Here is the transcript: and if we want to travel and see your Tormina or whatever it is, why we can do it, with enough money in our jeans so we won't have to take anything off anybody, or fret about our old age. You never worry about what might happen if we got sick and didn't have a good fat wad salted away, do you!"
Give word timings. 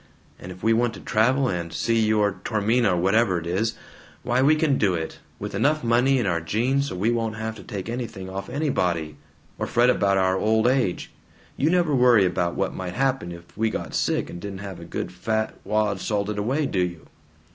and 0.39 0.51
if 0.51 0.63
we 0.63 0.73
want 0.73 0.95
to 0.95 0.99
travel 0.99 1.47
and 1.47 1.71
see 1.71 1.99
your 1.99 2.41
Tormina 2.43 2.93
or 2.93 2.97
whatever 2.97 3.39
it 3.39 3.45
is, 3.45 3.75
why 4.23 4.41
we 4.41 4.55
can 4.55 4.79
do 4.79 4.95
it, 4.95 5.19
with 5.37 5.53
enough 5.53 5.83
money 5.83 6.17
in 6.17 6.25
our 6.25 6.41
jeans 6.41 6.89
so 6.89 6.95
we 6.95 7.11
won't 7.11 7.35
have 7.35 7.55
to 7.57 7.63
take 7.63 7.87
anything 7.87 8.27
off 8.27 8.49
anybody, 8.49 9.15
or 9.59 9.67
fret 9.67 9.91
about 9.91 10.17
our 10.17 10.37
old 10.39 10.65
age. 10.65 11.11
You 11.55 11.69
never 11.69 11.93
worry 11.93 12.25
about 12.25 12.55
what 12.55 12.73
might 12.73 12.95
happen 12.95 13.31
if 13.31 13.55
we 13.55 13.69
got 13.69 13.93
sick 13.93 14.27
and 14.27 14.41
didn't 14.41 14.61
have 14.65 14.79
a 14.79 14.85
good 14.85 15.11
fat 15.11 15.53
wad 15.63 15.99
salted 15.99 16.39
away, 16.39 16.65
do 16.65 16.79
you!" 16.81 17.05